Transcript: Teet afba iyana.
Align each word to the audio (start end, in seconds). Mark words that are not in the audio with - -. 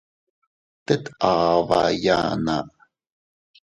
Teet 0.85 1.05
afba 1.31 1.79
iyana. 1.95 2.57